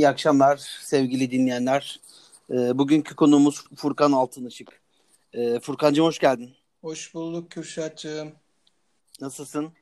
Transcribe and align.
İyi 0.00 0.08
akşamlar 0.08 0.56
sevgili 0.80 1.30
dinleyenler. 1.30 2.00
Ee, 2.50 2.78
bugünkü 2.78 3.16
konuğumuz 3.16 3.64
Furkan 3.76 4.12
Altınışık. 4.12 4.80
Ee, 5.32 5.60
Furkancığım 5.60 6.06
hoş 6.06 6.18
geldin. 6.18 6.50
Hoş 6.80 7.14
bulduk 7.14 7.50
Kürşatcığım. 7.50 8.32
Nasılsın? 9.20 9.72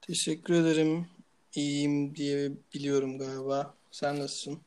Teşekkür 0.00 0.54
ederim. 0.54 1.06
İyiyim 1.54 2.16
diye 2.16 2.50
biliyorum 2.74 3.18
galiba. 3.18 3.74
Sen 3.90 4.20
nasılsın? 4.20 4.58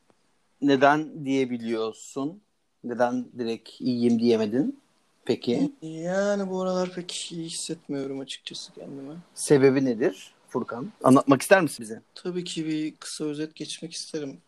Neden 0.62 1.26
diyebiliyorsun? 1.26 2.42
Neden 2.84 3.26
direkt 3.38 3.70
iyiyim 3.82 4.20
diyemedin? 4.20 4.80
Peki. 5.26 5.72
Yani 5.82 6.50
bu 6.50 6.62
aralar 6.62 6.94
pek 6.94 7.32
iyi 7.32 7.46
hissetmiyorum 7.46 8.20
açıkçası 8.20 8.74
kendime. 8.74 9.14
Sebebi 9.34 9.86
nedir 9.86 10.34
Furkan? 10.50 10.92
Anlatmak 11.04 11.42
ister 11.42 11.62
misin 11.62 11.84
bize? 11.84 12.02
Tabii 12.16 12.44
ki 12.44 12.66
bir 12.66 12.96
kısa 12.96 13.26
özet 13.26 13.56
geçmek 13.56 13.94
isterim. 13.94 14.42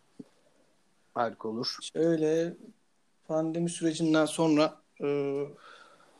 Harika 1.13 1.47
olur. 1.47 1.77
Şöyle 1.93 2.53
pandemi 3.27 3.69
sürecinden 3.69 4.25
sonra 4.25 4.81
e, 5.03 5.39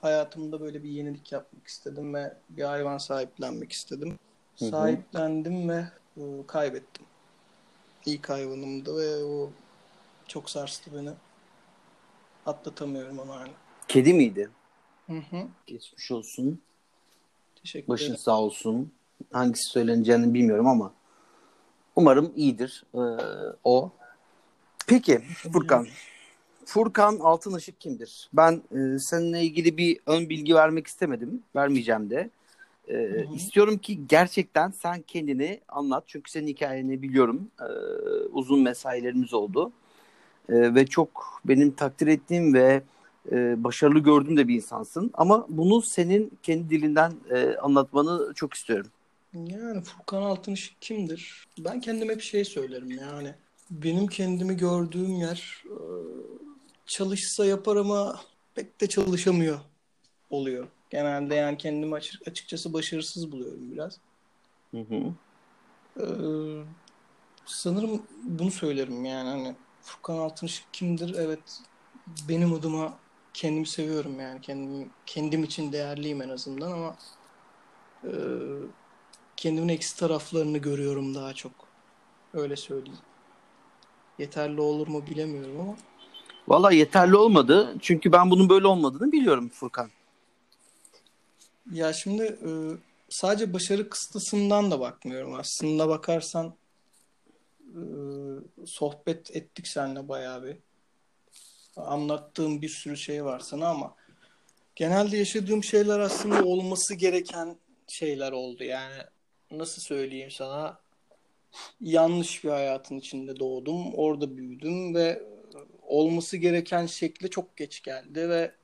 hayatımda 0.01 0.61
böyle 0.61 0.83
bir 0.83 0.89
yenilik 0.89 1.31
yapmak 1.31 1.67
istedim 1.67 2.13
ve 2.13 2.37
bir 2.49 2.63
hayvan 2.63 2.97
sahiplenmek 2.97 3.71
istedim. 3.71 4.19
Hı 4.59 4.65
hı. 4.65 4.69
Sahiplendim 4.69 5.69
ve 5.69 5.85
e, 6.17 6.21
kaybettim. 6.47 7.05
İlk 8.05 8.29
hayvanımdı 8.29 8.97
ve 8.97 9.23
o 9.23 9.49
çok 10.27 10.49
sarstı 10.49 10.91
beni. 10.95 11.11
Atlatamıyorum 12.45 13.19
onu 13.19 13.31
hala. 13.35 13.49
Kedi 13.87 14.13
miydi? 14.13 14.49
Hı 15.07 15.17
hı. 15.17 15.47
Geçmiş 15.67 16.11
olsun. 16.11 16.61
Teşekkür 17.55 17.87
Başın 17.87 18.05
ederim. 18.05 18.17
sağ 18.17 18.39
olsun. 18.41 18.91
Hangisi 19.31 19.69
söyleneceğini 19.69 20.33
bilmiyorum 20.33 20.67
ama 20.67 20.93
umarım 21.95 22.33
iyidir 22.35 22.83
ee, 22.93 22.99
o. 23.63 23.91
Peki 24.87 25.19
Furkan. 25.53 25.87
Furkan 26.65 27.17
Altınışık 27.19 27.81
kimdir? 27.81 28.29
Ben 28.33 28.61
e, 28.71 28.99
seninle 28.99 29.41
ilgili 29.41 29.77
bir 29.77 29.99
ön 30.05 30.29
bilgi 30.29 30.55
vermek 30.55 30.87
istemedim. 30.87 31.43
Vermeyeceğim 31.55 32.09
de. 32.09 32.29
E, 32.87 32.93
hı. 32.93 33.35
istiyorum 33.35 33.77
ki 33.77 34.07
gerçekten 34.07 34.71
sen 34.81 35.01
kendini 35.01 35.59
anlat. 35.67 36.03
Çünkü 36.07 36.31
senin 36.31 36.47
hikayeni 36.47 37.01
biliyorum. 37.01 37.47
E, 37.59 37.67
uzun 38.31 38.59
mesailerimiz 38.63 39.33
oldu. 39.33 39.71
E, 40.49 40.75
ve 40.75 40.85
çok 40.85 41.41
benim 41.45 41.71
takdir 41.71 42.07
ettiğim 42.07 42.53
ve 42.53 42.83
e, 43.31 43.63
başarılı 43.63 43.99
gördüğüm 43.99 44.37
de 44.37 44.47
bir 44.47 44.55
insansın. 44.55 45.11
Ama 45.13 45.45
bunu 45.49 45.81
senin 45.81 46.31
kendi 46.43 46.69
dilinden 46.69 47.13
e, 47.29 47.55
anlatmanı 47.55 48.33
çok 48.33 48.53
istiyorum. 48.53 48.91
Yani 49.33 49.81
Furkan 49.81 50.21
Altınışık 50.21 50.81
kimdir? 50.81 51.47
Ben 51.59 51.81
kendime 51.81 52.15
bir 52.15 52.23
şey 52.23 52.45
söylerim 52.45 52.91
yani. 52.91 53.33
Benim 53.71 54.07
kendimi 54.07 54.57
gördüğüm 54.57 55.15
yer 55.15 55.63
e, 55.65 55.77
çalışsa 56.85 57.45
yapar 57.45 57.75
ama 57.75 58.21
pek 58.55 58.81
de 58.81 58.89
çalışamıyor 58.89 59.59
oluyor. 60.29 60.67
Genelde 60.89 61.35
yani 61.35 61.57
kendimi 61.57 61.95
açık, 61.95 62.27
açıkçası 62.27 62.73
başarısız 62.73 63.31
buluyorum 63.31 63.71
biraz. 63.71 63.97
Hı 64.71 64.81
hı. 64.81 65.13
Ee, 65.99 66.05
sanırım 67.45 68.03
bunu 68.23 68.51
söylerim 68.51 69.05
yani 69.05 69.29
hani 69.29 69.55
Furkan 69.81 70.17
Altınışık 70.17 70.73
kimdir? 70.73 71.15
Evet 71.17 71.61
benim 72.29 72.53
adıma 72.53 72.97
kendimi 73.33 73.67
seviyorum 73.67 74.19
yani 74.19 74.41
kendim 74.41 74.89
kendim 75.05 75.43
için 75.43 75.71
değerliyim 75.71 76.21
en 76.21 76.29
azından 76.29 76.71
ama 76.71 76.95
e, 78.03 78.11
kendimin 79.37 79.69
eksi 79.69 79.99
taraflarını 79.99 80.57
görüyorum 80.57 81.15
daha 81.15 81.33
çok. 81.33 81.51
Öyle 82.33 82.55
söyleyeyim. 82.55 82.99
Yeterli 84.21 84.61
olur 84.61 84.87
mu 84.87 85.03
bilemiyorum 85.09 85.59
ama 85.59 85.75
Valla 86.47 86.71
yeterli 86.71 87.15
olmadı. 87.15 87.75
Çünkü 87.81 88.11
ben 88.11 88.31
bunun 88.31 88.49
böyle 88.49 88.67
olmadığını 88.67 89.11
biliyorum 89.11 89.49
Furkan. 89.49 89.89
ya 91.71 91.93
şimdi 91.93 92.23
e, 92.23 92.49
sadece 93.09 93.53
başarı 93.53 93.89
kıstasından 93.89 94.71
da 94.71 94.79
bakmıyorum. 94.79 95.33
Aslında 95.33 95.87
bakarsan 95.89 96.53
e, 97.61 97.81
sohbet 98.65 99.35
ettik 99.35 99.67
seninle 99.67 100.07
bayağı 100.07 100.43
bir. 100.43 100.57
Anlattığım 101.75 102.61
bir 102.61 102.69
sürü 102.69 102.97
şey 102.97 103.25
var 103.25 103.39
sana 103.39 103.67
ama 103.67 103.95
genelde 104.75 105.17
yaşadığım 105.17 105.63
şeyler 105.63 105.99
aslında 105.99 106.43
olması 106.43 106.95
gereken 106.95 107.57
şeyler 107.87 108.31
oldu. 108.31 108.63
Yani 108.63 109.03
nasıl 109.51 109.81
söyleyeyim 109.81 110.31
sana? 110.31 110.79
Yanlış 111.81 112.43
bir 112.43 112.49
hayatın 112.49 112.97
içinde 112.97 113.39
doğdum. 113.39 113.93
Orada 113.93 114.37
büyüdüm 114.37 114.95
ve 114.95 115.23
olması 115.81 116.37
gereken 116.37 116.85
şekle 116.85 117.29
çok 117.29 117.57
geç 117.57 117.83
geldi 117.83 118.29
ve 118.29 118.55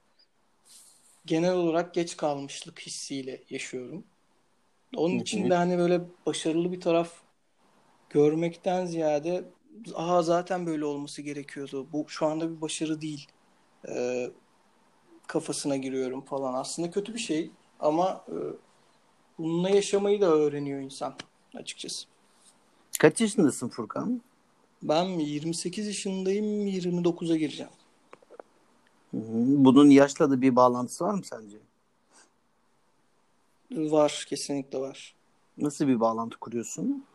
genel 1.25 1.53
olarak 1.53 1.93
geç 1.93 2.17
kalmışlık 2.17 2.79
hissiyle 2.79 3.43
yaşıyorum. 3.49 4.03
Onun 4.95 5.19
için 5.19 5.49
de 5.49 5.55
hani 5.55 5.77
böyle 5.77 6.01
başarılı 6.25 6.71
bir 6.71 6.81
taraf 6.81 7.13
görmekten 8.09 8.85
ziyade 8.85 9.45
aha 9.95 10.21
zaten 10.21 10.65
böyle 10.65 10.85
olması 10.85 11.21
gerekiyordu. 11.21 11.87
Bu 11.93 12.05
şu 12.09 12.25
anda 12.25 12.55
bir 12.55 12.61
başarı 12.61 13.01
değil. 13.01 13.27
Ee, 13.89 14.29
kafasına 15.27 15.77
giriyorum 15.77 16.21
falan. 16.21 16.53
Aslında 16.53 16.91
kötü 16.91 17.13
bir 17.13 17.19
şey 17.19 17.51
ama 17.79 18.25
e, 18.27 18.35
bununla 19.37 19.69
yaşamayı 19.69 20.21
da 20.21 20.25
öğreniyor 20.25 20.81
insan 20.81 21.15
açıkçası. 21.55 22.07
Kaç 22.99 23.21
yaşındasın 23.21 23.69
Furkan? 23.69 24.21
Ben 24.83 25.03
28 25.05 25.87
yaşındayım, 25.87 26.67
29'a 26.67 27.35
gireceğim. 27.35 27.71
Bunun 29.13 29.89
yaşla 29.89 30.31
da 30.31 30.41
bir 30.41 30.55
bağlantısı 30.55 31.03
var 31.05 31.13
mı 31.13 31.21
sence? 31.23 31.57
Var, 33.71 34.25
kesinlikle 34.29 34.79
var. 34.79 35.15
Nasıl 35.57 35.87
bir 35.87 35.99
bağlantı 35.99 36.37
kuruyorsun? 36.37 37.05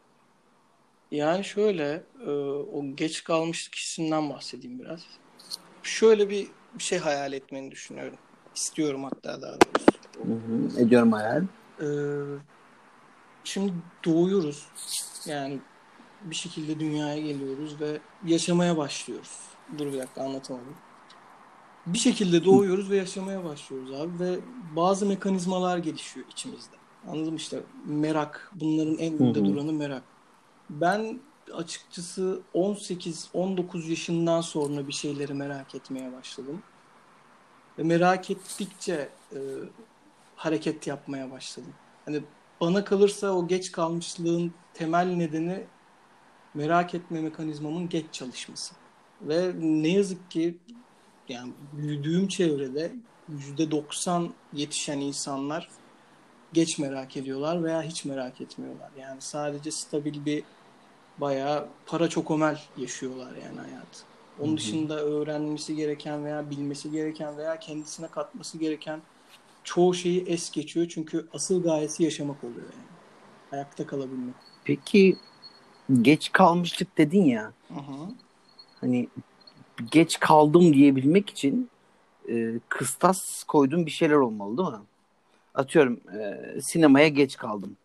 Yani 1.10 1.44
şöyle, 1.44 2.02
e, 2.26 2.30
o 2.72 2.84
geç 2.96 3.24
kalmışlık 3.24 3.74
hissinden 3.76 4.30
bahsedeyim 4.30 4.78
biraz. 4.78 5.00
Şöyle 5.82 6.30
bir 6.30 6.48
bir 6.74 6.82
şey 6.82 6.98
hayal 6.98 7.32
etmeni 7.32 7.70
düşünüyorum. 7.70 8.18
İstiyorum 8.54 9.04
hatta 9.04 9.42
daha 9.42 9.52
doğrusu. 9.52 9.92
Hı 10.24 10.32
hı. 10.32 10.80
Ediyorum 10.80 11.12
hayal. 11.12 11.44
Ee, 11.80 11.86
şimdi 13.44 13.72
doğuyoruz. 14.04 14.66
Yani 15.26 15.60
bir 16.24 16.34
şekilde 16.34 16.80
dünyaya 16.80 17.20
geliyoruz 17.20 17.80
ve 17.80 18.00
yaşamaya 18.26 18.76
başlıyoruz. 18.76 19.38
Dur 19.78 19.92
bir 19.92 19.98
dakika 19.98 20.22
anlatamadım. 20.22 20.74
Bir 21.86 21.98
şekilde 21.98 22.44
doğuyoruz 22.44 22.90
ve 22.90 22.96
yaşamaya 22.96 23.44
başlıyoruz 23.44 23.92
abi 23.92 24.18
ve 24.18 24.38
bazı 24.76 25.06
mekanizmalar 25.06 25.78
gelişiyor 25.78 26.26
içimizde. 26.30 26.76
Anladın 27.08 27.32
mı 27.32 27.36
işte 27.36 27.60
merak. 27.86 28.52
Bunların 28.54 28.98
en 28.98 29.18
önde 29.18 29.44
duranı 29.44 29.72
merak. 29.72 30.02
Ben 30.70 31.20
açıkçası 31.54 32.40
18-19 32.54 33.90
yaşından 33.90 34.40
sonra 34.40 34.88
bir 34.88 34.92
şeyleri 34.92 35.34
merak 35.34 35.74
etmeye 35.74 36.12
başladım. 36.12 36.62
Ve 37.78 37.82
merak 37.82 38.30
ettikçe 38.30 39.08
e, 39.32 39.38
hareket 40.36 40.86
yapmaya 40.86 41.30
başladım. 41.30 41.72
Hani 42.04 42.22
bana 42.60 42.84
kalırsa 42.84 43.30
o 43.30 43.48
geç 43.48 43.72
kalmışlığın 43.72 44.54
temel 44.74 45.06
nedeni 45.06 45.66
merak 46.54 46.94
etme 46.94 47.20
mekanizmamın 47.20 47.88
geç 47.88 48.06
çalışması. 48.12 48.74
Ve 49.22 49.52
ne 49.60 49.88
yazık 49.88 50.30
ki 50.30 50.58
yani 51.28 51.52
büyüdüğüm 51.72 52.28
çevrede 52.28 52.92
%90 53.58 54.28
yetişen 54.52 54.98
insanlar 54.98 55.68
geç 56.52 56.78
merak 56.78 57.16
ediyorlar 57.16 57.64
veya 57.64 57.82
hiç 57.82 58.04
merak 58.04 58.40
etmiyorlar. 58.40 58.90
Yani 58.98 59.20
sadece 59.20 59.70
stabil 59.70 60.24
bir 60.24 60.44
bayağı 61.18 61.68
para 61.86 62.08
çokomel 62.08 62.60
yaşıyorlar 62.76 63.32
yani 63.44 63.60
hayatı. 63.60 64.02
Onun 64.40 64.56
dışında 64.56 65.00
öğrenmesi 65.00 65.76
gereken 65.76 66.24
veya 66.24 66.50
bilmesi 66.50 66.90
gereken 66.90 67.36
veya 67.36 67.58
kendisine 67.58 68.08
katması 68.08 68.58
gereken 68.58 69.00
çoğu 69.64 69.94
şeyi 69.94 70.24
es 70.26 70.50
geçiyor. 70.50 70.86
Çünkü 70.88 71.26
asıl 71.32 71.62
gayesi 71.62 72.04
yaşamak 72.04 72.44
oluyor 72.44 72.62
yani. 72.62 72.92
Ayakta 73.52 73.86
kalabilmek. 73.86 74.34
Peki 74.64 75.16
geç 76.02 76.32
kalmışlık 76.32 76.98
dedin 76.98 77.24
ya. 77.24 77.52
Hı 77.68 77.74
hı. 77.74 78.08
Hani 78.80 79.08
geç 79.90 80.20
kaldım 80.20 80.72
diyebilmek 80.72 81.30
için 81.30 81.70
e, 82.28 82.54
kıstas 82.68 83.44
koyduğum 83.44 83.86
bir 83.86 83.90
şeyler 83.90 84.14
olmalı 84.14 84.58
değil 84.58 84.68
mi? 84.68 84.84
Atıyorum 85.54 86.00
e, 86.18 86.60
sinemaya 86.60 87.08
geç 87.08 87.36
kaldım. 87.36 87.76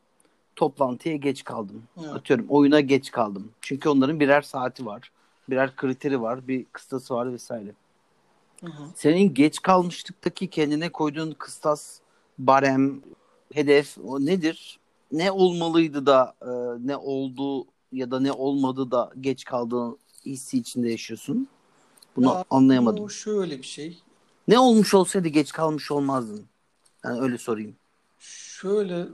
Toplantıya 0.55 1.15
geç 1.15 1.43
kaldım. 1.43 1.83
Evet. 1.99 2.09
Atıyorum 2.09 2.45
oyuna 2.49 2.79
geç 2.79 3.11
kaldım. 3.11 3.51
Çünkü 3.61 3.89
onların 3.89 4.19
birer 4.19 4.41
saati 4.41 4.85
var. 4.85 5.11
Birer 5.49 5.75
kriteri 5.75 6.21
var. 6.21 6.47
Bir 6.47 6.65
kıstası 6.65 7.13
var 7.13 7.33
vesaire. 7.33 7.71
Hı 8.61 8.67
hı. 8.67 8.83
Senin 8.95 9.33
geç 9.33 9.61
kalmışlıktaki 9.61 10.47
kendine 10.47 10.89
koyduğun 10.89 11.31
kıstas, 11.31 11.99
barem, 12.39 13.01
hedef 13.53 13.97
o 14.05 14.19
nedir? 14.25 14.79
Ne 15.11 15.31
olmalıydı 15.31 16.05
da 16.05 16.33
e, 16.41 16.47
ne 16.87 16.97
oldu 16.97 17.65
ya 17.91 18.11
da 18.11 18.19
ne 18.19 18.31
olmadı 18.31 18.91
da 18.91 19.11
geç 19.21 19.43
kaldığın 19.45 19.97
hissi 20.25 20.57
içinde 20.57 20.89
yaşıyorsun? 20.91 21.47
Bunu 22.15 22.25
Ya, 22.25 22.45
anlayamadım. 22.49 23.03
Bu 23.03 23.09
şöyle 23.09 23.57
bir 23.57 23.63
şey. 23.63 23.97
Ne 24.47 24.59
olmuş 24.59 24.93
olsaydı 24.93 25.27
geç 25.27 25.51
kalmış 25.51 25.91
olmazdın. 25.91 26.45
Yani 27.03 27.21
öyle 27.21 27.37
sorayım. 27.37 27.75
Şöyle 28.19 29.05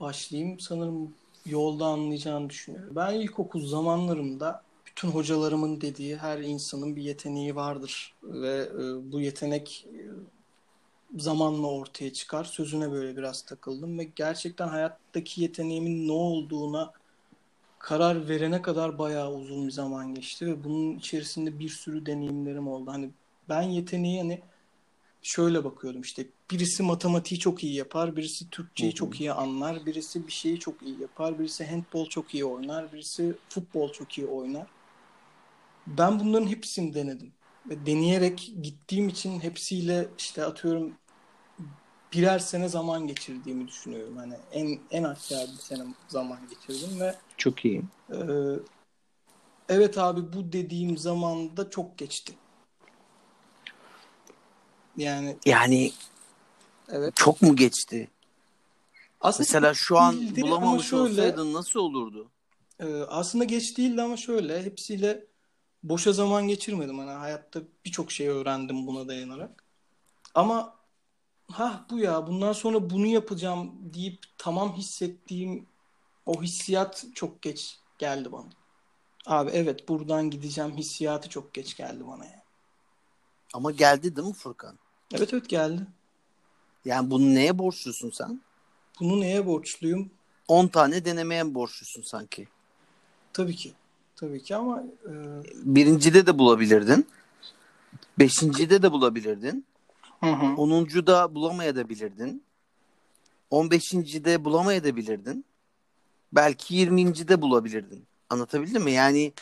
başlayayım. 0.00 0.60
Sanırım 0.60 1.14
yolda 1.46 1.86
anlayacağını 1.86 2.50
düşünüyorum. 2.50 2.96
Ben 2.96 3.14
ilkokul 3.14 3.66
zamanlarımda 3.66 4.62
bütün 4.86 5.08
hocalarımın 5.08 5.80
dediği 5.80 6.16
her 6.16 6.38
insanın 6.38 6.96
bir 6.96 7.02
yeteneği 7.02 7.56
vardır 7.56 8.14
ve 8.22 8.68
e, 8.78 9.12
bu 9.12 9.20
yetenek 9.20 9.86
e, 9.94 10.00
zamanla 11.20 11.66
ortaya 11.66 12.12
çıkar. 12.12 12.44
Sözüne 12.44 12.90
böyle 12.92 13.16
biraz 13.16 13.42
takıldım 13.42 13.98
ve 13.98 14.04
gerçekten 14.16 14.68
hayattaki 14.68 15.42
yeteneğimin 15.42 16.08
ne 16.08 16.12
olduğuna 16.12 16.92
karar 17.82 18.28
verene 18.28 18.62
kadar 18.62 18.98
bayağı 18.98 19.32
uzun 19.32 19.66
bir 19.66 19.72
zaman 19.72 20.14
geçti 20.14 20.46
ve 20.46 20.64
bunun 20.64 20.98
içerisinde 20.98 21.58
bir 21.58 21.68
sürü 21.68 22.06
deneyimlerim 22.06 22.68
oldu. 22.68 22.90
Hani 22.90 23.10
ben 23.48 23.62
yeteneği 23.62 24.18
hani 24.18 24.40
şöyle 25.22 25.64
bakıyordum 25.64 26.00
işte 26.00 26.26
birisi 26.50 26.82
matematiği 26.82 27.38
çok 27.38 27.64
iyi 27.64 27.74
yapar, 27.74 28.16
birisi 28.16 28.50
Türkçeyi 28.50 28.94
çok 28.94 29.20
iyi 29.20 29.32
anlar, 29.32 29.86
birisi 29.86 30.26
bir 30.26 30.32
şeyi 30.32 30.58
çok 30.58 30.82
iyi 30.82 31.00
yapar, 31.00 31.38
birisi 31.38 31.66
handbol 31.66 32.06
çok 32.06 32.34
iyi 32.34 32.44
oynar, 32.44 32.92
birisi 32.92 33.34
futbol 33.48 33.92
çok 33.92 34.18
iyi 34.18 34.26
oynar. 34.26 34.66
Ben 35.86 36.20
bunların 36.20 36.46
hepsini 36.46 36.94
denedim. 36.94 37.32
Ve 37.70 37.86
deneyerek 37.86 38.52
gittiğim 38.62 39.08
için 39.08 39.40
hepsiyle 39.40 40.08
işte 40.18 40.44
atıyorum 40.44 40.92
birer 42.12 42.38
sene 42.38 42.68
zaman 42.68 43.06
geçirdiğimi 43.06 43.68
düşünüyorum. 43.68 44.16
Hani 44.16 44.34
en 44.52 44.80
en 44.90 45.04
aşağı 45.04 45.46
bir 45.46 45.58
sene 45.58 45.82
zaman 46.08 46.38
geçirdim 46.50 47.00
ve 47.00 47.14
Çok 47.36 47.64
iyi. 47.64 47.82
ee, 48.12 48.16
evet 49.68 49.98
abi 49.98 50.32
bu 50.32 50.52
dediğim 50.52 50.98
zamanda 50.98 51.70
çok 51.70 51.98
geçti. 51.98 52.34
Yani 54.96 55.36
Yani 55.46 55.92
evet. 56.88 57.16
çok 57.16 57.42
mu 57.42 57.56
geçti? 57.56 58.08
Aslında 59.20 59.46
Mesela 59.48 59.74
şu 59.74 59.98
an 59.98 60.14
değildi 60.16 60.40
bulamamış 60.42 60.86
şöyle, 60.86 61.02
olsaydın 61.02 61.54
nasıl 61.54 61.80
olurdu? 61.80 62.30
e, 62.80 63.02
aslında 63.02 63.44
geç 63.44 63.78
değildi 63.78 64.02
ama 64.02 64.16
şöyle 64.16 64.62
hepsiyle 64.62 65.24
boşa 65.82 66.12
zaman 66.12 66.48
geçirmedim. 66.48 66.98
Hani 66.98 67.10
hayatta 67.10 67.60
birçok 67.84 68.12
şey 68.12 68.28
öğrendim 68.28 68.86
buna 68.86 69.08
dayanarak. 69.08 69.64
Ama 70.34 70.74
ha 71.52 71.86
bu 71.90 71.98
ya 71.98 72.26
bundan 72.26 72.52
sonra 72.52 72.90
bunu 72.90 73.06
yapacağım 73.06 73.72
deyip 73.94 74.18
tamam 74.38 74.72
hissettiğim 74.76 75.66
o 76.26 76.42
hissiyat 76.42 77.04
çok 77.14 77.42
geç 77.42 77.78
geldi 77.98 78.32
bana. 78.32 78.48
Abi 79.26 79.50
evet 79.50 79.88
buradan 79.88 80.30
gideceğim 80.30 80.76
hissiyatı 80.76 81.28
çok 81.28 81.54
geç 81.54 81.76
geldi 81.76 82.06
bana 82.06 82.24
yani. 82.24 82.42
Ama 83.54 83.70
geldi 83.70 84.16
değil 84.16 84.28
mi 84.28 84.34
Furkan? 84.34 84.78
Evet 85.14 85.34
evet 85.34 85.48
geldi. 85.48 85.86
Yani 86.84 87.10
bunu 87.10 87.34
neye 87.34 87.58
borçlusun 87.58 88.10
sen? 88.10 88.40
Bunu 89.00 89.20
neye 89.20 89.46
borçluyum? 89.46 90.10
10 90.48 90.66
tane 90.68 91.04
denemeye 91.04 91.54
borçlusun 91.54 92.02
sanki? 92.02 92.48
Tabii 93.32 93.56
ki. 93.56 93.72
Tabii 94.16 94.42
ki 94.42 94.56
ama 94.56 94.82
e, 94.82 95.12
Birincide 95.54 96.26
de 96.26 96.38
bulabilirdin. 96.38 97.06
Beşincide 98.18 98.82
de 98.82 98.92
bulabilirdin. 98.92 99.64
Hı 100.22 100.30
hı. 100.30 100.56
Onuncuda 100.56 101.34
bulamayabilirdin. 101.34 102.42
On 103.50 103.70
beşincide 103.70 104.44
bulamayabilirdin. 104.44 105.44
Belki 106.32 106.74
yirmincide 106.74 107.42
bulabilirdin. 107.42 108.04
Anlatabildim 108.30 108.82
mi? 108.82 108.92
Yani 108.92 109.32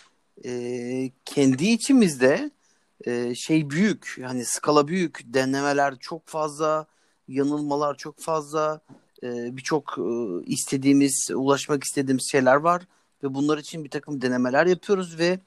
e, 0.44 1.10
kendi 1.24 1.66
içimizde 1.66 2.50
e, 3.06 3.34
şey 3.34 3.70
büyük. 3.70 4.16
Yani 4.20 4.44
skala 4.44 4.88
büyük. 4.88 5.20
Denemeler 5.24 5.98
çok 5.98 6.26
fazla. 6.26 6.86
Yanılmalar 7.28 7.96
çok 7.96 8.18
fazla. 8.20 8.80
E, 9.22 9.56
Birçok 9.56 9.98
e, 9.98 10.44
istediğimiz, 10.46 11.30
ulaşmak 11.34 11.84
istediğimiz 11.84 12.30
şeyler 12.30 12.56
var. 12.56 12.82
Ve 13.22 13.34
bunlar 13.34 13.58
için 13.58 13.84
bir 13.84 13.90
takım 13.90 14.22
denemeler 14.22 14.66
yapıyoruz 14.66 15.18
ve 15.18 15.38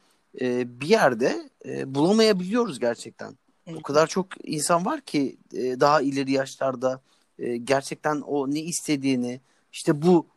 e, 0.42 0.80
bir 0.82 0.88
yerde 0.88 1.50
e, 1.66 1.96
bulamayabiliyoruz 1.96 2.80
gerçekten. 2.80 3.38
O 3.68 3.82
kadar 3.82 4.08
çok 4.08 4.28
insan 4.50 4.86
var 4.86 5.02
ki 5.02 5.38
e, 5.54 5.80
daha 5.80 6.02
ileri 6.02 6.32
yaşlarda 6.32 7.02
e, 7.40 7.58
gerçekten 7.58 8.22
o 8.22 8.52
ne 8.54 8.60
istediğini 8.62 9.42
işte 9.74 10.02
bu 10.02 10.28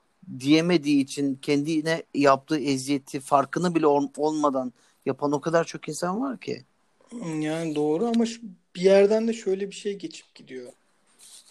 diyemediği 0.40 1.02
için 1.04 1.34
kendine 1.42 2.02
yaptığı 2.14 2.58
eziyeti 2.60 3.20
farkına 3.20 3.74
bile 3.74 3.86
ol- 3.86 4.08
olmadan 4.16 4.72
yapan 5.06 5.32
o 5.32 5.40
kadar 5.40 5.64
çok 5.64 5.88
insan 5.88 6.20
var 6.20 6.38
ki. 6.40 6.64
Yani 7.40 7.74
doğru 7.74 8.06
ama 8.06 8.26
şu- 8.26 8.42
bir 8.76 8.80
yerden 8.80 9.28
de 9.28 9.32
şöyle 9.32 9.70
bir 9.70 9.74
şey 9.74 9.94
geçip 9.98 10.34
gidiyor. 10.34 10.72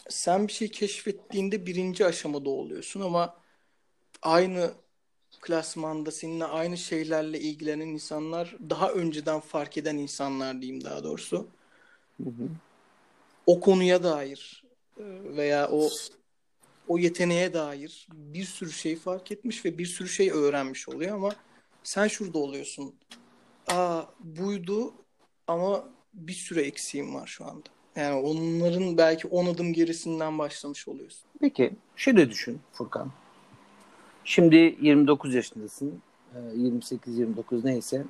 Sen 0.10 0.48
bir 0.48 0.54
şey 0.54 0.70
keşfettiğinde 0.72 1.66
birinci 1.66 2.06
aşamada 2.06 2.50
oluyorsun 2.50 3.02
ama 3.02 3.36
aynı 4.22 4.74
klasmanda 5.42 6.12
seninle 6.12 6.46
aynı 6.46 6.78
şeylerle 6.78 7.40
ilgilenen 7.40 7.88
insanlar 7.88 8.58
daha 8.70 8.92
önceden 8.92 9.40
fark 9.40 9.78
eden 9.78 9.98
insanlar 9.98 10.62
diyeyim 10.62 10.84
daha 10.84 11.04
doğrusu. 11.04 11.48
O 13.46 13.60
konuya 13.60 14.04
dair 14.04 14.64
e, 15.00 15.04
veya 15.38 15.70
o 15.72 15.90
o 16.88 16.98
yeteneğe 16.98 17.54
dair 17.54 18.08
bir 18.14 18.44
sürü 18.44 18.72
şey 18.72 18.96
fark 18.96 19.32
etmiş 19.32 19.66
ve 19.66 19.78
bir 19.78 19.86
sürü 19.86 20.10
şey 20.10 20.32
öğrenmiş 20.32 20.90
oluyor 20.90 21.16
ama 21.16 21.30
sen 21.84 22.08
şurada 22.08 22.38
oluyorsun. 22.40 22.96
Aa 23.68 24.02
buydu 24.20 24.94
ama 25.48 25.90
bir 26.14 26.34
sürü 26.34 26.62
eksiğim 26.62 27.16
var 27.16 27.28
şu 27.28 27.46
anda. 27.46 27.70
Yani 27.96 28.16
onların 28.16 28.98
belki 28.98 29.28
10 29.28 29.46
adım 29.46 29.74
gerisinden 29.74 30.40
başlamış 30.40 30.88
oluyorsun. 30.88 31.22
Peki 31.42 31.74
şöyle 31.96 32.30
düşün 32.30 32.60
Furkan. 32.74 33.12
Şimdi 34.24 34.78
29 34.82 35.36
yaşındasın. 35.36 36.02
e, 36.36 36.40
28-29 36.40 37.66
neyse. 37.66 38.06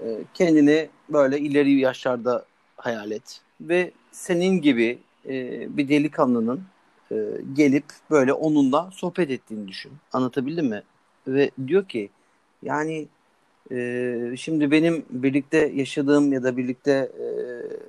E, 0.00 0.18
Kendini 0.34 0.88
böyle 1.08 1.40
ileri 1.40 1.72
yaşlarda 1.80 2.46
hayal 2.76 3.10
et. 3.10 3.40
Ve 3.60 3.92
senin 4.12 4.60
gibi 4.60 4.98
e, 5.28 5.66
bir 5.76 5.88
delikanlının 5.88 6.62
e, 7.12 7.16
gelip 7.52 7.84
böyle 8.10 8.32
onunla 8.32 8.90
sohbet 8.92 9.30
ettiğini 9.30 9.68
düşün. 9.68 9.92
Anlatabildim 10.12 10.66
mi? 10.66 10.82
Ve 11.28 11.50
diyor 11.66 11.88
ki 11.88 12.10
yani 12.62 13.08
e, 13.72 14.34
şimdi 14.36 14.70
benim 14.70 15.04
birlikte 15.10 15.72
yaşadığım 15.74 16.32
ya 16.32 16.42
da 16.42 16.56
birlikte 16.56 16.92
e, 16.92 17.26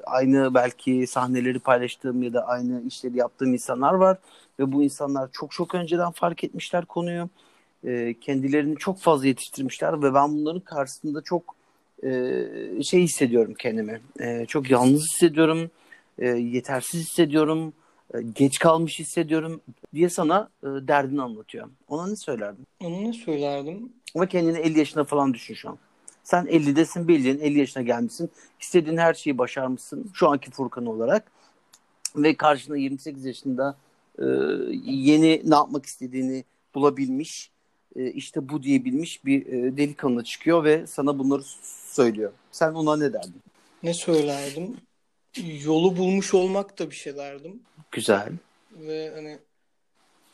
aynı 0.05 0.53
belki 0.53 1.07
sahneleri 1.07 1.59
paylaştığım 1.59 2.23
ya 2.23 2.33
da 2.33 2.47
aynı 2.47 2.81
işleri 2.87 3.17
yaptığım 3.17 3.53
insanlar 3.53 3.93
var. 3.93 4.17
Ve 4.59 4.71
bu 4.71 4.83
insanlar 4.83 5.29
çok 5.31 5.51
çok 5.51 5.75
önceden 5.75 6.11
fark 6.11 6.43
etmişler 6.43 6.85
konuyu. 6.85 7.29
E, 7.83 8.13
kendilerini 8.21 8.77
çok 8.77 8.99
fazla 8.99 9.27
yetiştirmişler 9.27 10.01
ve 10.03 10.13
ben 10.13 10.33
bunların 10.33 10.59
karşısında 10.59 11.21
çok 11.21 11.56
e, 12.03 12.83
şey 12.83 13.01
hissediyorum 13.01 13.53
kendimi. 13.59 14.01
E, 14.19 14.45
çok 14.45 14.71
yalnız 14.71 15.01
hissediyorum. 15.01 15.71
E, 16.19 16.27
yetersiz 16.27 17.01
hissediyorum. 17.01 17.73
e, 18.13 18.21
geç 18.35 18.59
kalmış 18.59 18.99
hissediyorum 18.99 19.61
diye 19.93 20.09
sana 20.09 20.49
e, 20.63 20.67
derdini 20.67 21.21
anlatıyor. 21.21 21.69
Ona 21.87 22.07
ne 22.07 22.15
söylerdin? 22.15 22.67
Onu 22.83 23.03
ne 23.03 23.13
söylerdim? 23.13 23.89
Ve 24.15 24.27
kendini 24.27 24.57
50 24.57 24.79
yaşına 24.79 25.03
falan 25.03 25.33
düşün 25.33 25.53
şu 25.53 25.69
an. 25.69 25.77
Sen 26.23 26.45
50'desin 26.45 27.07
bildiğin 27.07 27.39
50 27.39 27.59
yaşına 27.59 27.83
gelmişsin. 27.83 28.29
İstediğin 28.59 28.97
her 28.97 29.13
şeyi 29.13 29.37
başarmışsın 29.37 30.11
şu 30.13 30.29
anki 30.29 30.51
Furkan 30.51 30.85
olarak. 30.85 31.31
Ve 32.15 32.35
karşında 32.35 32.77
28 32.77 33.25
yaşında 33.25 33.77
e, 34.19 34.25
yeni 34.83 35.41
ne 35.45 35.55
yapmak 35.55 35.85
istediğini 35.85 36.43
bulabilmiş, 36.75 37.51
e, 37.95 38.11
işte 38.11 38.49
bu 38.49 38.63
diyebilmiş 38.63 39.25
bir 39.25 39.45
e, 39.45 39.77
delikanlı 39.77 40.23
çıkıyor 40.23 40.63
ve 40.63 40.87
sana 40.87 41.19
bunları 41.19 41.41
söylüyor. 41.97 42.31
Sen 42.51 42.73
ona 42.73 42.97
ne 42.97 43.13
derdin? 43.13 43.41
Ne 43.83 43.93
söylerdim? 43.93 44.77
Yolu 45.63 45.97
bulmuş 45.97 46.33
olmak 46.33 46.79
da 46.79 46.89
bir 46.89 46.95
şey 46.95 47.15
derdim. 47.15 47.61
Güzel. 47.91 48.31
Ve 48.71 49.11
hani 49.15 49.39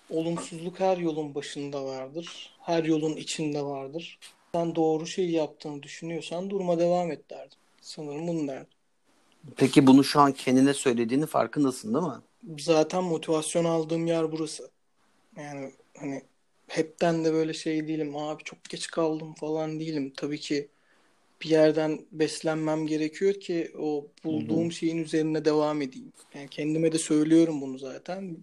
olumsuzluk 0.09 0.79
her 0.79 0.97
yolun 0.97 1.35
başında 1.35 1.85
vardır. 1.85 2.55
Her 2.61 2.83
yolun 2.83 3.15
içinde 3.15 3.61
vardır. 3.61 4.19
Sen 4.55 4.75
doğru 4.75 5.05
şeyi 5.07 5.31
yaptığını 5.31 5.83
düşünüyorsan 5.83 6.49
durma 6.49 6.79
devam 6.79 7.11
et 7.11 7.29
derdim. 7.29 7.57
Sanırım 7.81 8.27
bunu 8.27 8.47
derdim. 8.47 8.77
Peki 9.55 9.87
bunu 9.87 10.03
şu 10.03 10.19
an 10.19 10.31
kendine 10.31 10.73
söylediğini 10.73 11.25
farkındasın 11.25 11.93
değil 11.93 12.05
mi? 12.05 12.61
Zaten 12.61 13.03
motivasyon 13.03 13.65
aldığım 13.65 14.07
yer 14.07 14.31
burası. 14.31 14.71
Yani 15.37 15.71
hani 15.97 16.21
hepten 16.67 17.25
de 17.25 17.33
böyle 17.33 17.53
şey 17.53 17.87
değilim. 17.87 18.15
Abi 18.17 18.43
çok 18.43 18.63
geç 18.63 18.87
kaldım 18.87 19.33
falan 19.33 19.79
değilim. 19.79 20.13
Tabii 20.17 20.39
ki 20.39 20.69
bir 21.43 21.49
yerden 21.49 21.99
beslenmem 22.11 22.87
gerekiyor 22.87 23.33
ki 23.33 23.71
o 23.79 24.07
bulduğum 24.23 24.71
şeyin 24.71 24.97
üzerine 24.97 25.45
devam 25.45 25.81
edeyim. 25.81 26.13
Yani 26.35 26.47
kendime 26.47 26.91
de 26.91 26.97
söylüyorum 26.97 27.61
bunu 27.61 27.77
zaten. 27.77 28.37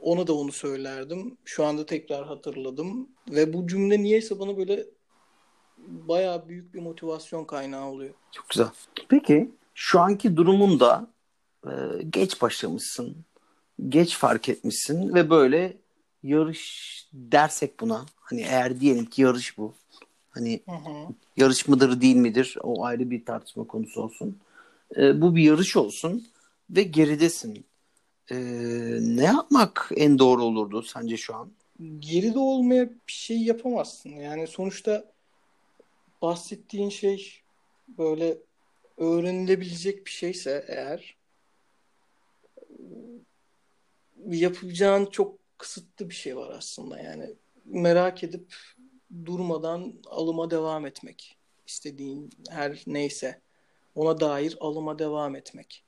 Ona 0.00 0.26
da 0.26 0.32
onu 0.32 0.52
söylerdim. 0.52 1.36
Şu 1.44 1.64
anda 1.64 1.86
tekrar 1.86 2.26
hatırladım. 2.26 3.08
Ve 3.30 3.52
bu 3.52 3.66
cümle 3.66 4.02
niyeyse 4.02 4.38
bana 4.38 4.56
böyle 4.56 4.86
bayağı 5.78 6.48
büyük 6.48 6.74
bir 6.74 6.80
motivasyon 6.80 7.44
kaynağı 7.44 7.86
oluyor. 7.86 8.14
Çok 8.32 8.48
güzel. 8.48 8.68
Peki 9.08 9.50
şu 9.74 10.00
anki 10.00 10.36
durumunda 10.36 11.06
e, 11.66 11.70
geç 12.10 12.42
başlamışsın. 12.42 13.24
Geç 13.88 14.16
fark 14.16 14.48
etmişsin 14.48 15.14
ve 15.14 15.30
böyle 15.30 15.76
yarış 16.22 16.88
dersek 17.12 17.80
buna. 17.80 18.06
Hani 18.16 18.40
eğer 18.40 18.80
diyelim 18.80 19.06
ki 19.06 19.22
yarış 19.22 19.58
bu. 19.58 19.74
Hani 20.38 20.60
Hı 20.66 20.72
hı. 20.72 21.14
yarış 21.36 21.68
mıdır 21.68 22.00
değil 22.00 22.16
midir 22.16 22.56
o 22.62 22.84
ayrı 22.84 23.10
bir 23.10 23.24
tartışma 23.24 23.64
konusu 23.64 24.02
olsun. 24.02 24.38
E, 24.96 25.20
bu 25.20 25.36
bir 25.36 25.42
yarış 25.42 25.76
olsun 25.76 26.26
ve 26.70 26.82
geridesin. 26.82 27.64
E, 28.30 28.36
ne 29.00 29.24
yapmak 29.24 29.90
en 29.96 30.18
doğru 30.18 30.44
olurdu 30.44 30.82
sence 30.82 31.16
şu 31.16 31.34
an? 31.34 31.50
Geride 31.98 32.38
olmaya 32.38 32.88
bir 32.88 33.12
şey 33.12 33.38
yapamazsın. 33.42 34.10
Yani 34.10 34.46
sonuçta 34.46 35.04
bahsettiğin 36.22 36.88
şey 36.88 37.40
böyle 37.98 38.38
öğrenilebilecek 38.96 40.06
bir 40.06 40.10
şeyse 40.10 40.64
eğer 40.68 41.16
yapacağın 44.26 45.06
çok 45.06 45.38
kısıtlı 45.58 46.10
bir 46.10 46.14
şey 46.14 46.36
var 46.36 46.54
aslında. 46.58 46.98
Yani 46.98 47.26
merak 47.64 48.24
edip 48.24 48.54
durmadan 49.24 49.94
alıma 50.06 50.50
devam 50.50 50.86
etmek. 50.86 51.36
İstediğin 51.66 52.30
her 52.50 52.82
neyse 52.86 53.40
ona 53.94 54.20
dair 54.20 54.56
alıma 54.60 54.98
devam 54.98 55.36
etmek. 55.36 55.84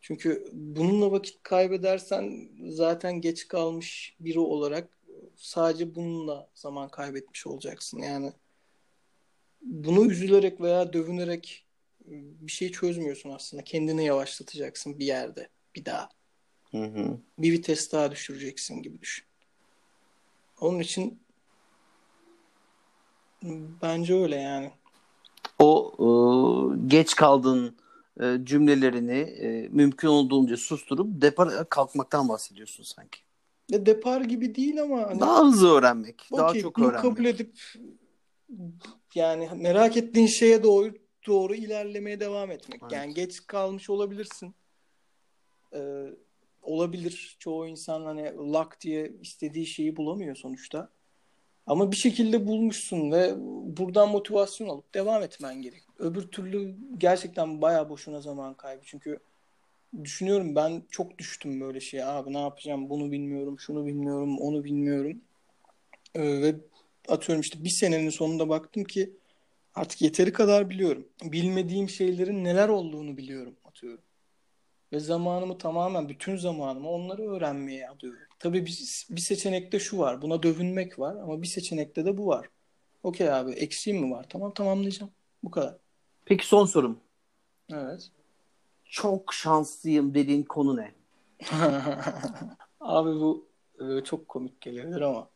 Çünkü 0.00 0.50
bununla 0.52 1.12
vakit 1.12 1.42
kaybedersen 1.42 2.48
zaten 2.68 3.20
geç 3.20 3.48
kalmış 3.48 4.16
biri 4.20 4.38
olarak 4.38 4.98
sadece 5.36 5.94
bununla 5.94 6.48
zaman 6.54 6.88
kaybetmiş 6.88 7.46
olacaksın. 7.46 7.98
Yani 7.98 8.32
bunu 9.62 10.06
üzülerek 10.06 10.60
veya 10.60 10.92
dövünerek 10.92 11.66
bir 12.06 12.52
şey 12.52 12.72
çözmüyorsun 12.72 13.30
aslında. 13.30 13.64
Kendini 13.64 14.04
yavaşlatacaksın 14.04 14.98
bir 14.98 15.06
yerde 15.06 15.48
bir 15.74 15.84
daha. 15.84 16.08
Hı 16.70 16.84
hı. 16.84 17.18
Bir 17.38 17.52
vites 17.52 17.92
daha 17.92 18.10
düşüreceksin 18.10 18.82
gibi 18.82 19.00
düşün. 19.00 19.24
Onun 20.60 20.78
için 20.78 21.23
bence 23.82 24.14
öyle 24.14 24.36
yani. 24.36 24.70
O 25.58 25.92
e, 25.98 26.06
geç 26.86 27.14
kaldığın 27.14 27.76
e, 28.20 28.38
cümlelerini 28.44 29.18
e, 29.18 29.68
mümkün 29.68 30.08
olduğunca 30.08 30.56
susturup 30.56 31.22
depar 31.22 31.68
kalkmaktan 31.68 32.28
bahsediyorsun 32.28 32.84
sanki. 32.84 33.18
Ya 33.70 33.86
depar 33.86 34.20
gibi 34.20 34.54
değil 34.54 34.82
ama 34.82 35.02
hani 35.02 35.20
Daha 35.20 35.44
hızlı 35.44 35.78
öğrenmek, 35.78 36.28
daha 36.36 36.50
okey, 36.50 36.62
çok 36.62 36.78
öğrenmek. 36.78 37.00
kabul 37.00 37.24
edip 37.24 37.58
yani 39.14 39.48
merak 39.56 39.96
ettiğin 39.96 40.26
şeye 40.26 40.62
doğru 40.62 40.94
doğru 41.26 41.54
ilerlemeye 41.54 42.20
devam 42.20 42.50
etmek. 42.50 42.80
Evet. 42.82 42.92
Yani 42.92 43.14
geç 43.14 43.46
kalmış 43.46 43.90
olabilirsin. 43.90 44.54
Ee, 45.74 46.06
olabilir. 46.62 47.36
Çoğu 47.38 47.66
insan 47.66 48.04
hani 48.04 48.32
lak 48.52 48.80
diye 48.80 49.12
istediği 49.22 49.66
şeyi 49.66 49.96
bulamıyor 49.96 50.36
sonuçta. 50.36 50.90
Ama 51.66 51.92
bir 51.92 51.96
şekilde 51.96 52.46
bulmuşsun 52.46 53.12
ve 53.12 53.34
buradan 53.78 54.08
motivasyon 54.08 54.68
alıp 54.68 54.94
devam 54.94 55.22
etmen 55.22 55.62
gerek. 55.62 55.82
Öbür 55.98 56.22
türlü 56.22 56.74
gerçekten 56.98 57.62
bayağı 57.62 57.88
boşuna 57.88 58.20
zaman 58.20 58.54
kaybı. 58.54 58.82
Çünkü 58.84 59.18
düşünüyorum 60.04 60.54
ben 60.54 60.82
çok 60.90 61.18
düştüm 61.18 61.60
böyle 61.60 61.80
şeye. 61.80 62.04
Abi 62.04 62.32
ne 62.32 62.40
yapacağım? 62.40 62.90
Bunu 62.90 63.12
bilmiyorum, 63.12 63.58
şunu 63.58 63.86
bilmiyorum, 63.86 64.38
onu 64.38 64.64
bilmiyorum. 64.64 65.20
Ee, 66.14 66.42
ve 66.42 66.54
atıyorum 67.08 67.40
işte 67.40 67.64
bir 67.64 67.70
senenin 67.70 68.10
sonunda 68.10 68.48
baktım 68.48 68.84
ki 68.84 69.10
artık 69.74 70.02
yeteri 70.02 70.32
kadar 70.32 70.70
biliyorum. 70.70 71.08
Bilmediğim 71.22 71.88
şeylerin 71.88 72.44
neler 72.44 72.68
olduğunu 72.68 73.16
biliyorum 73.16 73.54
atıyorum. 73.64 74.04
Ve 74.92 75.00
zamanımı 75.00 75.58
tamamen, 75.58 76.08
bütün 76.08 76.36
zamanımı 76.36 76.90
onları 76.90 77.22
öğrenmeye 77.22 77.88
adıyorum. 77.88 78.28
Tabii 78.44 78.66
bir, 78.66 79.06
bir 79.10 79.20
seçenekte 79.20 79.78
şu 79.78 79.98
var. 79.98 80.22
Buna 80.22 80.42
dövünmek 80.42 80.98
var 80.98 81.16
ama 81.16 81.42
bir 81.42 81.46
seçenekte 81.46 82.04
de 82.04 82.18
bu 82.18 82.26
var. 82.26 82.48
Okey 83.02 83.32
abi 83.32 83.52
eksiğim 83.52 84.00
mi 84.00 84.10
var? 84.10 84.26
Tamam 84.28 84.54
tamamlayacağım. 84.54 85.12
Bu 85.42 85.50
kadar. 85.50 85.76
Peki 86.24 86.46
son 86.46 86.66
sorum. 86.66 87.00
Evet. 87.70 88.10
Çok 88.84 89.34
şanslıyım 89.34 90.14
dediğin 90.14 90.42
konu 90.42 90.76
ne? 90.76 90.92
Abi 92.80 93.10
bu 93.10 93.46
e, 93.80 94.04
çok 94.04 94.28
komik 94.28 94.60
gelebilir 94.60 95.00
ama 95.00 95.28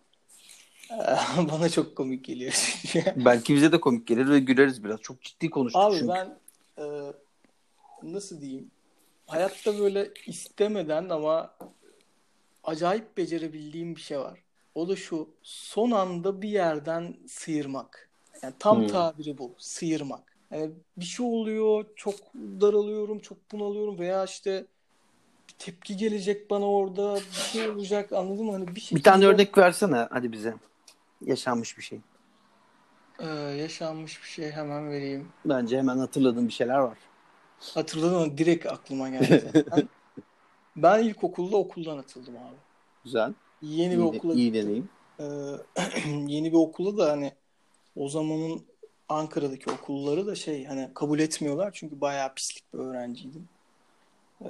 e, 0.91 0.97
bana 1.53 1.69
çok 1.69 1.97
komik 1.97 2.25
geliyor. 2.25 2.81
Belki 3.17 3.55
bize 3.55 3.73
de 3.73 3.81
komik 3.81 4.07
gelir 4.07 4.29
ve 4.29 4.39
güleriz 4.39 4.85
biraz. 4.85 5.01
Çok 5.01 5.23
ciddi 5.23 5.51
konuştuk 5.51 5.83
Abi 5.83 5.97
çünkü. 5.99 6.09
ben 6.09 6.39
e, 6.79 7.13
nasıl 8.03 8.41
diyeyim? 8.41 8.71
Hayatta 9.27 9.79
böyle 9.79 10.11
istemeden 10.27 11.09
ama 11.09 11.55
acayip 12.71 13.17
becerebildiğim 13.17 13.97
bir 13.97 14.01
şey 14.01 14.19
var. 14.21 14.41
O 14.75 14.89
da 14.89 14.97
şu. 14.97 15.29
Son 15.43 15.91
anda 15.91 16.43
bir 16.43 16.49
yerden 16.49 17.17
sıyırmak. 17.29 18.11
Yani 18.43 18.55
tam 18.59 18.79
Hmm. 18.79 18.87
tabiri 18.87 19.39
bu. 19.39 19.55
Sıyırmak. 19.59 20.39
Yani 20.51 20.73
bir 20.97 21.05
şey 21.05 21.27
oluyor, 21.27 21.87
çok 21.97 22.15
daralıyorum, 22.35 23.19
çok 23.19 23.53
bunalıyorum 23.53 23.99
veya 23.99 24.25
işte 24.25 24.67
bir 25.49 25.55
tepki 25.59 25.97
gelecek 25.97 26.51
bana 26.51 26.71
orada, 26.71 27.15
bir 27.17 27.43
şey 27.43 27.69
olacak 27.71 28.13
anladın 28.13 28.47
mı? 28.47 28.53
Hani 28.53 28.69
bir 28.69 28.75
Bir 28.77 28.81
şekilde 28.81 29.03
tane 29.03 29.27
örnek 29.27 29.59
versene 29.59 30.07
hadi 30.11 30.33
bize. 30.33 30.55
Yaşanmış 31.27 31.79
bir 31.79 31.83
şey. 31.83 32.01
e, 33.21 33.27
yaşanmış 33.59 34.23
bir 34.23 34.29
şey 34.29 34.51
hemen 34.51 34.91
vereyim. 34.91 35.29
Bence 35.45 35.79
hemen 35.79 35.99
hatırladığım 35.99 36.49
bir 36.49 36.53
şeyler 36.53 36.79
var. 36.79 36.99
Hatırladım 37.75 38.17
ama 38.17 38.39
direkt 38.39 38.67
aklıma 38.67 39.09
geldi. 39.09 39.53
ben 40.83 41.03
ilkokulda 41.03 41.57
okuldan 41.57 41.99
atıldım 41.99 42.37
abi. 42.37 42.57
Güzel. 43.05 43.35
Yeni 43.63 43.93
bir 43.93 43.99
İyi, 43.99 44.05
okula 44.05 44.35
iyi 44.35 44.53
gittim. 44.53 44.67
deneyim. 44.67 44.89
Ee, 45.21 45.25
yeni 46.33 46.53
bir 46.53 46.57
okula 46.57 46.99
da 46.99 47.13
hani 47.13 47.33
o 47.97 48.09
zamanın 48.09 48.63
Ankara'daki 49.09 49.71
okulları 49.71 50.27
da 50.27 50.35
şey 50.35 50.65
hani 50.65 50.91
kabul 50.95 51.19
etmiyorlar 51.19 51.71
çünkü 51.75 52.01
bayağı 52.01 52.35
pislik 52.35 52.75
bir 52.75 52.79
öğrenciydim. 52.79 53.49
Ee, 54.43 54.49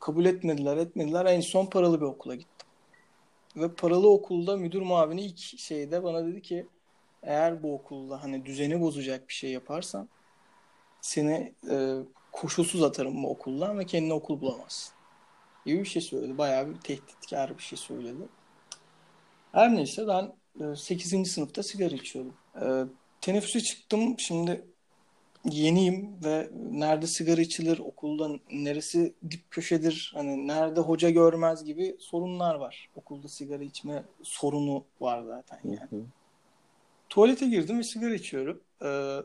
kabul 0.00 0.24
etmediler 0.24 0.76
etmediler 0.76 1.26
en 1.26 1.40
son 1.40 1.66
paralı 1.66 2.00
bir 2.00 2.06
okula 2.06 2.34
gittim. 2.34 2.68
Ve 3.56 3.74
paralı 3.74 4.10
okulda 4.10 4.56
müdür 4.56 4.82
muavini 4.82 5.22
ilk 5.22 5.38
şeyde 5.38 6.04
bana 6.04 6.26
dedi 6.26 6.42
ki 6.42 6.66
eğer 7.22 7.62
bu 7.62 7.74
okulda 7.74 8.22
hani 8.22 8.46
düzeni 8.46 8.80
bozacak 8.80 9.28
bir 9.28 9.34
şey 9.34 9.50
yaparsan 9.50 10.08
seni 11.00 11.54
e, 11.70 11.98
koşulsuz 12.32 12.82
atarım 12.82 13.22
bu 13.22 13.30
okuldan 13.30 13.78
ve 13.78 13.86
kendine 13.86 14.12
okul 14.12 14.40
bulamazsın. 14.40 14.97
Gibi 15.68 15.80
bir 15.80 15.88
şey 15.88 16.02
söyledi. 16.02 16.38
Bayağı 16.38 16.68
bir 16.68 16.80
tehditkar 16.80 17.58
bir 17.58 17.62
şey 17.62 17.78
söyledi. 17.78 18.28
Her 19.52 19.74
neyse 19.74 20.06
ben 20.08 20.32
8. 20.74 21.32
sınıfta 21.32 21.62
sigara 21.62 21.94
içiyordum. 21.94 22.34
E, 22.62 22.84
teneffüse 23.20 23.60
çıktım. 23.60 24.18
Şimdi 24.18 24.64
yeniyim 25.44 26.24
ve 26.24 26.50
nerede 26.70 27.06
sigara 27.06 27.40
içilir, 27.40 27.78
okulda 27.78 28.30
neresi 28.52 29.14
dip 29.30 29.50
köşedir, 29.50 30.12
hani 30.14 30.46
nerede 30.46 30.80
hoca 30.80 31.10
görmez 31.10 31.64
gibi 31.64 31.96
sorunlar 31.98 32.54
var. 32.54 32.88
Okulda 32.94 33.28
sigara 33.28 33.62
içme 33.62 34.04
sorunu 34.22 34.84
var 35.00 35.22
zaten 35.22 35.60
yani. 35.64 35.90
Hı 35.90 35.96
hı. 35.96 36.02
Tuvalete 37.08 37.46
girdim 37.46 37.78
ve 37.78 37.82
sigara 37.82 38.14
içiyorum. 38.14 38.60
Ee, 38.82 39.18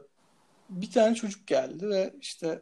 bir 0.70 0.92
tane 0.92 1.16
çocuk 1.16 1.48
geldi 1.48 1.90
ve 1.90 2.14
işte 2.22 2.62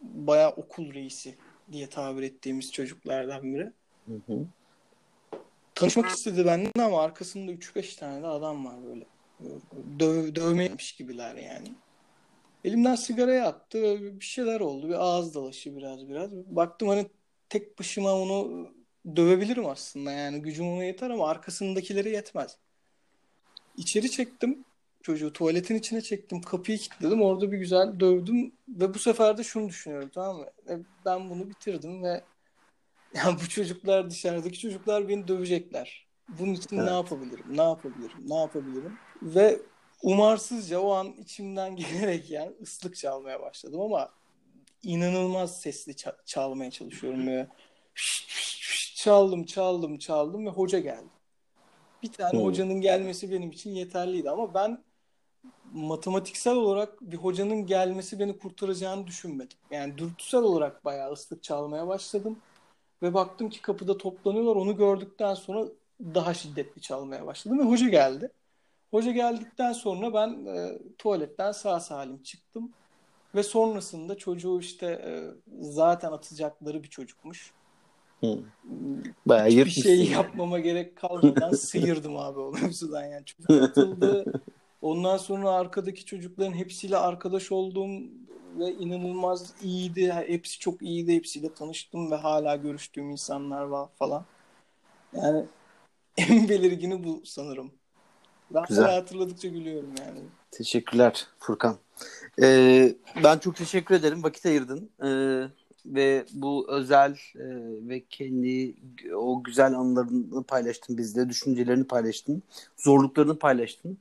bayağı 0.00 0.50
okul 0.50 0.94
reisi 0.94 1.36
diye 1.72 1.88
tabir 1.88 2.22
ettiğimiz 2.22 2.72
çocuklardan 2.72 3.42
biri. 3.42 3.72
Hı 4.06 4.14
hı. 4.26 4.46
Tanışmak 5.74 6.10
istedi 6.10 6.46
benden 6.46 6.82
ama 6.82 7.02
arkasında 7.02 7.52
3-5 7.52 7.98
tane 7.98 8.22
de 8.22 8.26
adam 8.26 8.66
var 8.66 8.76
böyle. 8.84 9.06
Döv, 9.98 10.34
dövmeymiş 10.34 10.92
gibiler 10.92 11.34
yani. 11.34 11.74
Elimden 12.64 12.94
sigarayı 12.94 13.44
attı 13.44 13.82
ve 13.82 14.20
bir 14.20 14.24
şeyler 14.24 14.60
oldu. 14.60 14.88
Bir 14.88 15.04
ağız 15.04 15.34
dalaşı 15.34 15.76
biraz 15.76 16.08
biraz. 16.08 16.32
Baktım 16.32 16.88
hani 16.88 17.06
tek 17.48 17.78
başıma 17.78 18.12
onu 18.12 18.68
dövebilirim 19.16 19.66
aslında 19.66 20.12
yani 20.12 20.42
gücüm 20.42 20.68
ona 20.68 20.84
yeter 20.84 21.10
ama 21.10 21.28
arkasındakilere 21.28 22.10
yetmez. 22.10 22.58
İçeri 23.76 24.10
çektim 24.10 24.64
çocuğu 25.02 25.32
tuvaletin 25.32 25.74
içine 25.74 26.00
çektim 26.00 26.42
kapıyı 26.42 26.78
kilitledim 26.78 27.22
orada 27.22 27.52
bir 27.52 27.58
güzel 27.58 28.00
dövdüm 28.00 28.52
ve 28.68 28.94
bu 28.94 28.98
sefer 28.98 29.38
de 29.38 29.44
şunu 29.44 29.68
düşünüyorum 29.68 30.10
tamam 30.14 30.36
mı? 30.36 30.46
E, 30.70 30.78
Ben 31.04 31.30
bunu 31.30 31.50
bitirdim 31.50 32.02
ve 32.02 32.24
ya 33.14 33.36
bu 33.42 33.48
çocuklar 33.48 34.10
dışarıdaki 34.10 34.58
çocuklar 34.58 35.08
beni 35.08 35.28
dövecekler. 35.28 36.06
Bunun 36.28 36.54
için 36.54 36.76
Evet. 36.76 36.86
ne 36.86 36.90
yapabilirim? 36.90 37.56
Ne 37.56 37.62
yapabilirim? 37.62 38.28
Ne 38.28 38.34
yapabilirim? 38.34 38.98
Ve 39.22 39.60
umarsızca 40.02 40.80
o 40.80 40.90
an 40.92 41.12
içimden 41.12 41.76
gelerek 41.76 42.30
yani 42.30 42.52
ıslık 42.62 42.96
çalmaya 42.96 43.40
başladım 43.40 43.80
ama 43.80 44.10
inanılmaz 44.82 45.60
sesli 45.60 45.92
ça- 45.92 46.24
çalmaya 46.26 46.70
çalışıyorum 46.70 47.26
böyle. 47.26 47.48
Çaldım, 48.96 49.44
çaldım, 49.44 49.98
çaldım 49.98 50.46
ve 50.46 50.50
hoca 50.50 50.78
geldi. 50.78 51.10
Bir 52.02 52.12
tane 52.12 52.38
Hmm. 52.38 52.44
hocanın 52.44 52.80
gelmesi 52.80 53.30
benim 53.30 53.50
için 53.50 53.70
yeterliydi 53.70 54.30
ama 54.30 54.54
ben 54.54 54.84
matematiksel 55.72 56.54
olarak 56.54 57.00
bir 57.00 57.16
hocanın 57.16 57.66
gelmesi 57.66 58.18
beni 58.18 58.38
kurtaracağını 58.38 59.06
düşünmedim. 59.06 59.58
Yani 59.70 59.98
dürtüsel 59.98 60.42
olarak 60.42 60.84
bayağı 60.84 61.12
ıslık 61.12 61.42
çalmaya 61.42 61.88
başladım. 61.88 62.36
Ve 63.02 63.14
baktım 63.14 63.50
ki 63.50 63.62
kapıda 63.62 63.98
toplanıyorlar. 63.98 64.56
Onu 64.56 64.76
gördükten 64.76 65.34
sonra 65.34 65.64
daha 66.00 66.34
şiddetli 66.34 66.80
çalmaya 66.80 67.26
başladım 67.26 67.58
ve 67.58 67.62
hoca 67.62 67.88
geldi. 67.88 68.30
Hoca 68.90 69.12
geldikten 69.12 69.72
sonra 69.72 70.14
ben 70.14 70.46
e, 70.46 70.78
tuvaletten 70.98 71.52
sağ 71.52 71.80
salim 71.80 72.22
çıktım. 72.22 72.70
Ve 73.34 73.42
sonrasında 73.42 74.16
çocuğu 74.16 74.60
işte 74.60 74.86
e, 74.86 75.10
zaten 75.60 76.12
atacakları 76.12 76.82
bir 76.82 76.88
çocukmuş. 76.88 77.52
Hı. 78.20 78.38
Bayağı 79.26 79.48
Hiçbir 79.48 79.82
şey 79.82 80.10
yapmama 80.10 80.58
gerek 80.58 80.96
kalmadan 80.96 81.50
sıyırdım 81.54 82.16
abi 82.16 82.40
o 82.40 82.52
mevzudan 82.52 83.04
yani. 83.04 83.24
Çocuk 83.24 83.50
atıldı. 83.62 84.24
Ondan 84.82 85.16
sonra 85.16 85.50
arkadaki 85.50 86.04
çocukların 86.04 86.52
hepsiyle 86.52 86.96
arkadaş 86.96 87.52
oldum 87.52 88.02
ve 88.58 88.72
inanılmaz 88.72 89.52
iyiydi. 89.62 90.12
Hepsi 90.12 90.58
çok 90.58 90.82
iyiydi. 90.82 91.14
Hepsiyle 91.14 91.54
tanıştım 91.54 92.10
ve 92.10 92.14
hala 92.14 92.56
görüştüğüm 92.56 93.10
insanlar 93.10 93.62
var 93.62 93.88
falan. 93.98 94.24
Yani 95.12 95.44
en 96.16 96.48
belirgini 96.48 97.04
bu 97.04 97.22
sanırım. 97.24 97.72
Ben 98.50 98.64
Güzel. 98.68 98.84
hatırladıkça 98.84 99.48
gülüyorum 99.48 99.90
yani. 100.00 100.18
Teşekkürler 100.50 101.26
Furkan. 101.38 101.76
Ee, 102.42 102.94
ben 103.24 103.38
çok 103.38 103.56
teşekkür 103.56 103.94
ederim. 103.94 104.22
Vakit 104.22 104.46
ayırdın. 104.46 104.90
Ee, 105.04 105.48
ve 105.86 106.24
bu 106.32 106.66
özel 106.70 107.10
e, 107.34 107.44
ve 107.88 108.02
kendi 108.10 108.74
o 109.14 109.42
güzel 109.42 109.74
anılarını 109.74 110.42
paylaştın 110.42 110.98
bizle. 110.98 111.28
Düşüncelerini 111.28 111.84
paylaştın. 111.84 112.42
Zorluklarını 112.76 113.38
paylaştın. 113.38 113.98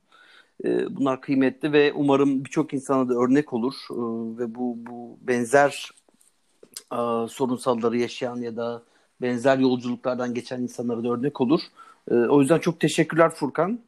Ee, 0.66 0.96
bunlar 0.96 1.22
kıymetli 1.22 1.74
ve 1.74 1.94
umarım 1.94 2.46
birçok 2.46 2.74
insana 2.74 3.10
da 3.10 3.14
örnek 3.14 3.54
olur. 3.54 3.74
Ee, 3.92 3.96
ve 4.40 4.56
bu, 4.56 4.76
bu 4.78 5.18
benzer 5.22 5.92
e, 6.94 6.98
sorunsalları 7.30 7.98
yaşayan 7.98 8.36
ya 8.38 8.56
da 8.56 8.84
benzer 9.22 9.58
yolculuklardan 9.58 10.34
geçen 10.34 10.62
insanlara 10.62 11.04
da 11.04 11.10
örnek 11.10 11.42
olur. 11.42 11.62
Ee, 12.12 12.14
o 12.16 12.40
yüzden 12.42 12.60
çok 12.60 12.80
teşekkürler 12.80 13.30
Furkan. 13.30 13.80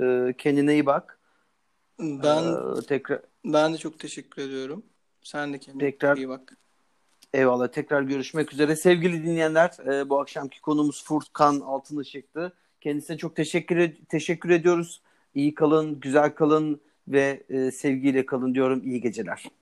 Ee, 0.00 0.34
kendine 0.38 0.72
iyi 0.72 0.86
bak. 0.86 1.18
Ben 2.00 2.42
Ee, 2.44 2.86
tekrar 2.88 3.20
ben 3.44 3.72
de 3.72 3.78
çok 3.78 3.98
teşekkür 3.98 4.42
ediyorum. 4.42 4.82
Sen 5.22 5.52
de 5.52 5.58
kendine 5.58 5.80
Tekrar- 5.82 6.16
iyi 6.16 6.28
bak. 6.28 6.56
eyvallah. 7.34 7.68
Tekrar 7.68 8.02
görüşmek 8.02 8.52
üzere. 8.52 8.76
Sevgili 8.76 9.22
dinleyenler, 9.24 9.70
e, 9.92 10.08
bu 10.08 10.20
akşamki 10.20 10.60
konumuz 10.60 11.04
Furkan 11.04 11.60
Altınışık'tı. 11.60 12.52
Kendisine 12.80 13.16
çok 13.18 13.36
teşekkür 13.36 13.92
teşekkür 14.08 14.50
ediyoruz. 14.50 15.02
İyi 15.36 15.54
kalın, 15.54 16.00
güzel 16.00 16.34
kalın 16.34 16.82
ve 17.08 17.44
e, 17.50 17.72
sevgiyle 17.72 18.26
kalın 18.26 18.54
diyorum. 18.54 18.82
İyi 18.84 19.02
geceler. 19.02 19.46